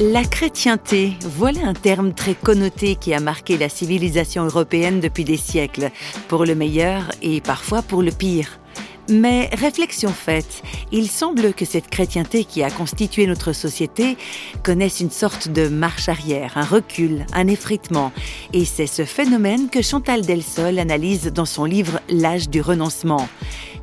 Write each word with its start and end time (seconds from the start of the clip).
La 0.00 0.22
chrétienté, 0.22 1.14
voilà 1.22 1.66
un 1.66 1.74
terme 1.74 2.12
très 2.12 2.34
connoté 2.34 2.94
qui 2.94 3.12
a 3.14 3.18
marqué 3.18 3.58
la 3.58 3.68
civilisation 3.68 4.44
européenne 4.44 5.00
depuis 5.00 5.24
des 5.24 5.36
siècles, 5.36 5.90
pour 6.28 6.44
le 6.44 6.54
meilleur 6.54 7.10
et 7.20 7.40
parfois 7.40 7.82
pour 7.82 8.00
le 8.04 8.12
pire. 8.12 8.60
Mais 9.10 9.48
réflexion 9.54 10.10
faite, 10.10 10.62
il 10.92 11.08
semble 11.08 11.54
que 11.54 11.64
cette 11.64 11.88
chrétienté 11.88 12.44
qui 12.44 12.62
a 12.62 12.70
constitué 12.70 13.26
notre 13.26 13.54
société 13.54 14.18
connaisse 14.62 15.00
une 15.00 15.10
sorte 15.10 15.48
de 15.48 15.68
marche 15.68 16.10
arrière, 16.10 16.58
un 16.58 16.64
recul, 16.64 17.24
un 17.32 17.46
effritement. 17.48 18.12
Et 18.52 18.66
c'est 18.66 18.86
ce 18.86 19.06
phénomène 19.06 19.70
que 19.70 19.80
Chantal 19.80 20.26
Delsol 20.26 20.78
analyse 20.78 21.32
dans 21.32 21.46
son 21.46 21.64
livre 21.64 22.00
L'âge 22.10 22.50
du 22.50 22.60
renoncement. 22.60 23.28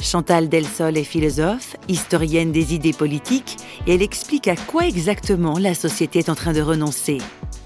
Chantal 0.00 0.48
Delsol 0.48 0.98
est 0.98 1.04
philosophe, 1.04 1.76
historienne 1.86 2.50
des 2.50 2.74
idées 2.74 2.92
politiques, 2.92 3.58
et 3.86 3.94
elle 3.94 4.02
explique 4.02 4.48
à 4.48 4.56
quoi 4.56 4.88
exactement 4.88 5.56
la 5.56 5.74
société 5.74 6.18
est 6.18 6.30
en 6.30 6.34
train 6.34 6.52
de 6.52 6.60
renoncer 6.60 7.18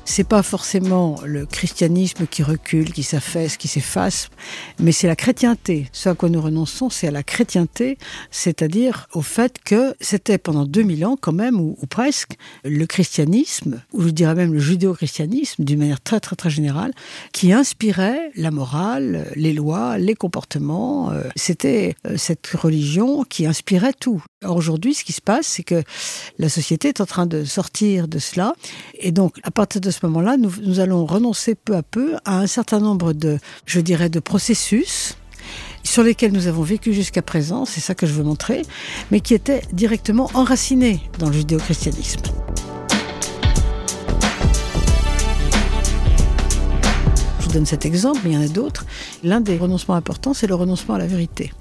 c'est 0.07 0.25
pas 0.25 0.43
forcément 0.43 1.21
le 1.25 1.45
christianisme 1.45 2.27
qui 2.27 2.43
recule, 2.43 2.93
qui 2.93 3.03
s'affaisse, 3.03 3.57
qui 3.57 3.69
s'efface, 3.69 4.31
mais 4.79 4.93
c'est 4.93 5.09
la 5.09 5.17
chrétienté. 5.17 5.89
Ce 5.93 6.09
à 6.09 6.15
quoi 6.15 6.29
nous 6.29 6.41
renonçons, 6.41 6.89
c'est 6.89 7.09
à 7.09 7.11
la 7.11 7.23
chrétienté, 7.23 7.99
c'est-à-dire 8.31 9.09
au 9.13 9.21
fait 9.21 9.59
que 9.63 9.95
c'était 10.01 10.39
pendant 10.39 10.65
2000 10.65 11.05
ans 11.05 11.17
quand 11.21 11.33
même, 11.33 11.61
ou, 11.61 11.77
presque, 11.91 12.37
le 12.65 12.87
christianisme, 12.87 13.83
ou 13.93 14.03
je 14.03 14.11
dirais 14.11 14.35
même 14.35 14.55
le 14.55 14.61
judéo-christianisme, 14.61 15.65
d'une 15.65 15.81
manière 15.81 16.01
très 16.01 16.21
très 16.21 16.37
très 16.37 16.51
générale, 16.51 16.93
qui 17.33 17.53
inspirait 17.53 18.31
la 18.37 18.51
morale, 18.51 19.31
les 19.35 19.53
lois, 19.53 19.99
les 19.99 20.15
comportements. 20.15 21.11
Euh, 21.11 21.25
c'était 21.35 21.97
euh, 22.07 22.17
cette 22.17 22.47
religion 22.47 23.25
qui 23.25 23.45
inspirait 23.45 23.93
tout. 23.93 24.23
Aujourd'hui, 24.51 24.95
ce 24.95 25.05
qui 25.05 25.13
se 25.13 25.21
passe, 25.21 25.47
c'est 25.47 25.63
que 25.63 25.83
la 26.39 26.49
société 26.49 26.89
est 26.89 27.01
en 27.01 27.07
train 27.07 27.27
de 27.27 27.45
sortir 27.45 28.09
de 28.09 28.19
cela, 28.19 28.55
et 28.99 29.13
donc 29.13 29.39
à 29.43 29.51
partir 29.51 29.81
de 29.81 29.91
ce 29.91 30.05
moment-là, 30.07 30.37
nous, 30.37 30.81
allons 30.81 31.07
renoncer 31.07 31.55
peu 31.55 31.77
à 31.77 31.83
peu 31.83 32.17
à 32.25 32.39
un 32.39 32.47
certain 32.47 32.81
nombre 32.81 33.13
de, 33.13 33.39
je 33.65 33.81
dirais, 33.81 34.09
de 34.09 34.21
processus 34.21 35.17
sur 35.83 36.03
lesquels 36.03 36.33
nous 36.33 36.49
avons 36.49 36.63
vécu 36.63 36.93
jusqu'à 36.93 37.23
présent, 37.23 37.65
c'est 37.65 37.81
ça 37.81 37.95
que 37.95 38.07
je 38.07 38.13
veux 38.13 38.25
montrer, 38.25 38.63
mais 39.11 39.21
qui 39.21 39.35
étaient 39.35 39.63
directement 39.73 40.31
enracinés 40.35 41.01
dans 41.19 41.29
le 41.29 41.33
judéo-christianisme. 41.33 42.21
Je 47.39 47.47
vous 47.47 47.53
donne 47.53 47.67
cet 47.67 47.87
exemple, 47.87 48.21
mais 48.25 48.31
il 48.31 48.35
y 48.35 48.37
en 48.37 48.43
a 48.43 48.49
d'autres. 48.49 48.85
L'un 49.23 49.41
des 49.41 49.57
renoncements 49.57 49.95
importants, 49.95 50.35
c'est 50.35 50.49
le 50.49 50.57
renoncement 50.57 50.97
à 50.97 50.99
la 50.99 51.07
vérité. 51.07 51.53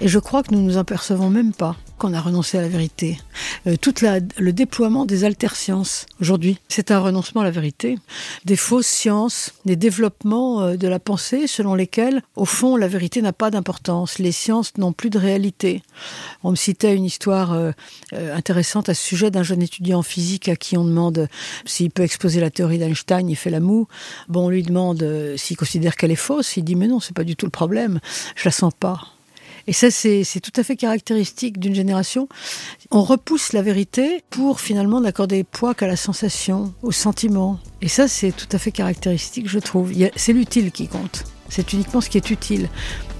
Et 0.00 0.08
je 0.08 0.18
crois 0.18 0.42
que 0.42 0.54
nous 0.54 0.62
ne 0.62 0.66
nous 0.66 0.78
apercevons 0.78 1.28
même 1.28 1.52
pas 1.52 1.76
qu'on 1.98 2.14
a 2.14 2.20
renoncé 2.20 2.56
à 2.56 2.62
la 2.62 2.68
vérité. 2.68 3.18
Euh, 3.66 3.76
tout 3.80 3.94
le 4.02 4.52
déploiement 4.52 5.04
des 5.04 5.24
altersciences 5.24 6.06
aujourd'hui, 6.20 6.58
c'est 6.68 6.90
un 6.90 7.00
renoncement 7.00 7.42
à 7.42 7.44
la 7.44 7.50
vérité. 7.50 7.98
Des 8.44 8.56
fausses 8.56 8.86
sciences, 8.86 9.52
des 9.64 9.76
développements 9.76 10.62
euh, 10.62 10.76
de 10.76 10.88
la 10.88 10.98
pensée 10.98 11.46
selon 11.46 11.74
lesquels, 11.74 12.22
au 12.36 12.44
fond, 12.44 12.76
la 12.76 12.88
vérité 12.88 13.20
n'a 13.20 13.32
pas 13.32 13.50
d'importance. 13.50 14.18
Les 14.18 14.32
sciences 14.32 14.76
n'ont 14.78 14.92
plus 14.92 15.10
de 15.10 15.18
réalité. 15.18 15.82
On 16.44 16.52
me 16.52 16.56
citait 16.56 16.94
une 16.94 17.04
histoire 17.04 17.52
euh, 17.52 17.72
intéressante 18.12 18.88
à 18.88 18.94
ce 18.94 19.02
sujet 19.02 19.30
d'un 19.30 19.42
jeune 19.42 19.62
étudiant 19.62 19.98
en 19.98 20.02
physique 20.02 20.48
à 20.48 20.56
qui 20.56 20.76
on 20.76 20.84
demande 20.84 21.28
s'il 21.64 21.90
peut 21.90 22.04
exposer 22.04 22.40
la 22.40 22.50
théorie 22.50 22.78
d'Einstein, 22.78 23.28
il 23.28 23.36
fait 23.36 23.50
la 23.50 23.60
moue. 23.60 23.88
Bon, 24.28 24.46
on 24.46 24.48
lui 24.48 24.62
demande 24.62 25.04
s'il 25.36 25.56
considère 25.56 25.96
qu'elle 25.96 26.12
est 26.12 26.16
fausse. 26.16 26.56
Il 26.56 26.64
dit 26.64 26.76
mais 26.76 26.86
non, 26.86 27.00
c'est 27.00 27.14
pas 27.14 27.24
du 27.24 27.36
tout 27.36 27.46
le 27.46 27.50
problème. 27.50 28.00
Je 28.36 28.44
la 28.44 28.52
sens 28.52 28.72
pas. 28.78 29.17
Et 29.68 29.74
ça, 29.74 29.90
c'est 29.90 30.24
tout 30.40 30.58
à 30.58 30.62
fait 30.62 30.76
caractéristique 30.76 31.60
d'une 31.60 31.74
génération. 31.74 32.26
On 32.90 33.02
repousse 33.02 33.52
la 33.52 33.60
vérité 33.60 34.24
pour 34.30 34.60
finalement 34.60 34.98
n'accorder 34.98 35.44
poids 35.44 35.74
qu'à 35.74 35.86
la 35.86 35.94
sensation, 35.94 36.72
au 36.80 36.90
sentiment. 36.90 37.60
Et 37.82 37.88
ça, 37.88 38.08
c'est 38.08 38.32
tout 38.32 38.48
à 38.52 38.58
fait 38.58 38.72
caractéristique, 38.72 39.46
je 39.46 39.58
trouve. 39.58 39.92
C'est 40.16 40.32
l'utile 40.32 40.72
qui 40.72 40.88
compte. 40.88 41.24
C'est 41.50 41.70
uniquement 41.74 42.00
ce 42.00 42.08
qui 42.08 42.16
est 42.16 42.30
utile. 42.30 42.70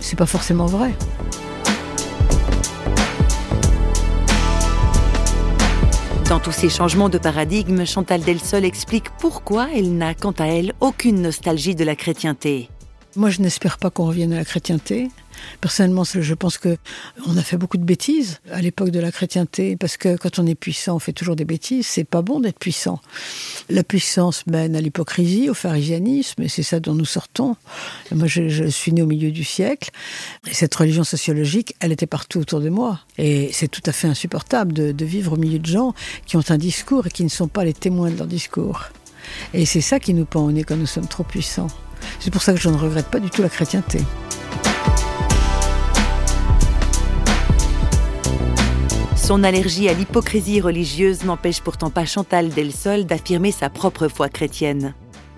C'est 0.01 0.17
pas 0.17 0.25
forcément 0.25 0.65
vrai. 0.65 0.95
Dans 6.31 6.41
tous 6.41 6.53
ces 6.53 6.71
changements 6.71 7.11
de 7.11 7.19
paradigme, 7.19 7.85
Chantal 7.85 8.23
Delsol 8.23 8.65
explique 8.65 9.11
pourquoi 9.21 9.69
elle 9.75 9.99
n'a, 9.99 10.15
quant 10.15 10.35
à 10.39 10.47
elle, 10.47 10.73
aucune 10.81 11.21
nostalgie 11.21 11.75
de 11.75 11.85
la 11.85 11.95
chrétienté. 11.95 12.71
Moi, 13.17 13.29
je 13.29 13.43
n'espère 13.43 13.77
pas 13.77 13.91
qu'on 13.91 14.07
revienne 14.07 14.33
à 14.33 14.37
la 14.37 14.45
chrétienté. 14.47 15.09
Personnellement, 15.61 16.05
je 16.05 16.35
pense 16.35 16.59
que 16.59 16.77
on 17.27 17.37
a 17.37 17.43
fait 17.43 17.57
beaucoup 17.57 17.79
de 17.79 17.85
bêtises 17.85 18.41
à 18.51 18.61
l'époque 18.61 18.91
de 18.91 19.01
la 19.01 19.11
chrétienté, 19.11 19.77
parce 19.77 19.97
que 19.97 20.17
quand 20.17 20.39
on 20.39 20.47
est 20.47 20.55
puissant, 20.55 20.97
on 20.97 20.99
fait 20.99 21.13
toujours 21.13 21.37
des 21.37 21.45
bêtises. 21.45 21.87
C'est 21.87 22.05
pas 22.05 22.23
bon 22.23 22.41
d'être 22.41 22.59
puissant. 22.59 23.01
La 23.69 23.83
puissance 23.83 24.47
mène 24.47 24.77
à 24.77 24.81
l'hypocrisie, 24.81 25.51
au 25.51 25.55
pharisianisme, 25.55 26.43
et 26.43 26.49
c'est 26.49 26.63
ça 26.63 26.81
dont 26.81 26.95
nous 26.95 27.05
sortons. 27.05 27.57
Moi, 28.13 28.27
je, 28.27 28.69
suis 28.69 28.93
né 28.93 29.03
au 29.03 29.07
milieu 29.07 29.31
du 29.31 29.45
siècle, 29.45 29.91
et 30.47 30.55
cette 30.55 30.75
religion 30.75 31.05
sociologique, 31.05 31.75
elle 31.81 31.93
était 31.93 32.07
partout 32.07 32.39
autour 32.41 32.61
de 32.61 32.69
moi. 32.69 33.01
Et 33.17 33.51
c'est 33.53 33.69
tout 33.69 33.83
à 33.87 33.93
fait 33.93 34.09
insupportable 34.09 34.73
de, 34.73 34.93
de 34.93 35.05
vivre 35.05 35.33
au 35.33 35.37
milieu 35.37 35.59
de 35.59 35.67
gens 35.67 35.95
qui 36.27 36.37
ont 36.37 36.45
un 36.49 36.59
discours 36.59 37.07
et 37.07 37.11
qui 37.11 37.25
ne 37.25 37.29
sont 37.29 37.49
pas 37.49 37.65
les 37.65 37.75
témoins 37.75 38.11
de 38.11 38.17
leur 38.17 38.27
discours. 38.27 38.85
Et 39.55 39.67
c'est 39.67 39.81
ça 39.81 40.01
qui 40.01 40.15
nous 40.15 40.25
pend 40.25 40.45
au 40.45 40.53
nez 40.53 40.65
quand 40.65 40.77
nous 40.77 40.87
sommes 40.87 41.09
trop 41.09 41.25
puissants. 41.25 41.69
C'est 42.21 42.31
pour 42.31 42.43
ça 42.43 42.53
que 42.53 42.61
je 42.61 42.69
ne 42.69 42.77
regrette 42.77 43.07
pas 43.07 43.21
du 43.21 43.31
tout 43.31 43.43
la 43.43 43.49
chrétienté. 43.49 44.01
Son 49.17 49.45
allergie 49.45 49.89
à 49.89 49.93
l'hypocrisie 49.93 50.61
religieuse 50.61 51.25
n'empêche 51.25 51.61
pourtant 51.61 51.91
pas 51.91 52.07
Chantal 52.07 52.49
Delsol 52.49 53.05
d'affirmer 53.05 53.53
sa 53.53 53.69
propre 53.69 54.09
foi 54.09 54.29
chrétienne. 54.29 54.95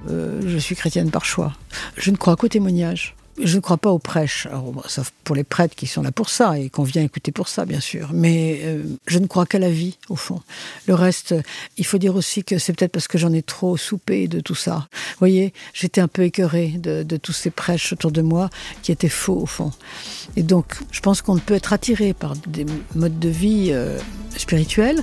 Euh, 0.09 0.41
je 0.47 0.59
suis 0.59 0.77
chrétienne 0.77 1.11
par 1.11 1.25
choix. 1.25 1.53
Je 1.97 2.11
ne 2.11 2.17
crois 2.17 2.37
qu'au 2.37 2.49
témoignage. 2.49 3.17
Je 3.43 3.56
ne 3.56 3.61
crois 3.61 3.78
pas 3.78 3.91
aux 3.91 3.99
prêches, 3.99 4.49
sauf 4.87 5.12
pour 5.25 5.34
les 5.34 5.45
prêtres 5.45 5.75
qui 5.75 5.87
sont 5.87 6.03
là 6.03 6.12
pour 6.12 6.28
ça 6.28 6.59
et 6.59 6.69
qu'on 6.69 6.83
vient 6.83 7.03
écouter 7.03 7.33
pour 7.33 7.49
ça, 7.49 7.65
bien 7.65 7.81
sûr. 7.81 8.11
Mais 8.12 8.61
euh, 8.62 8.83
je 9.06 9.19
ne 9.19 9.27
crois 9.27 9.47
qu'à 9.47 9.59
la 9.59 9.71
vie, 9.71 9.97
au 10.09 10.17
fond. 10.17 10.41
Le 10.87 10.95
reste, 10.95 11.34
il 11.77 11.87
faut 11.87 11.99
dire 11.99 12.17
aussi 12.17 12.45
que 12.45 12.59
c'est 12.59 12.73
peut-être 12.73 12.93
parce 12.93 13.09
que 13.09 13.19
j'en 13.19 13.33
ai 13.33 13.43
trop 13.43 13.77
soupé 13.77 14.28
de 14.28 14.41
tout 14.41 14.55
ça. 14.55 14.89
Vous 14.93 15.19
voyez, 15.21 15.53
j'étais 15.73 16.01
un 16.01 16.09
peu 16.09 16.23
écœurée 16.23 16.75
de, 16.77 17.17
tous 17.17 17.33
ces 17.33 17.51
prêches 17.51 17.93
autour 17.93 18.11
de 18.11 18.23
moi 18.23 18.51
qui 18.83 18.93
étaient 18.93 19.09
faux, 19.09 19.41
au 19.43 19.47
fond. 19.47 19.72
Et 20.37 20.43
donc, 20.43 20.78
je 20.91 21.01
pense 21.01 21.22
qu'on 21.22 21.34
ne 21.34 21.41
peut 21.41 21.55
être 21.55 21.72
attiré 21.72 22.12
par 22.12 22.34
des 22.47 22.67
modes 22.95 23.19
de 23.19 23.28
vie 23.28 23.69
euh, 23.71 23.99
spirituels 24.37 25.03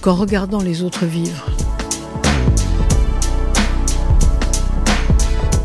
qu'en 0.00 0.14
regardant 0.14 0.60
les 0.60 0.82
autres 0.82 1.06
vivre. 1.06 1.46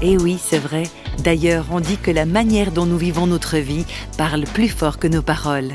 Et 0.01 0.11
eh 0.11 0.17
oui, 0.17 0.37
c'est 0.39 0.59
vrai. 0.59 0.83
D'ailleurs, 1.23 1.65
on 1.71 1.79
dit 1.79 1.97
que 1.97 2.11
la 2.11 2.25
manière 2.25 2.71
dont 2.71 2.85
nous 2.85 2.97
vivons 2.97 3.27
notre 3.27 3.57
vie 3.57 3.85
parle 4.17 4.43
plus 4.43 4.69
fort 4.69 4.99
que 4.99 5.07
nos 5.07 5.21
paroles. 5.21 5.73